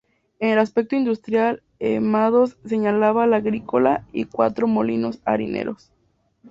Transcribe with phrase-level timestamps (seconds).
[0.39, 5.91] En el aspecto industrial, el Madoz señalaba la agrícola y cuatro molinos harineros.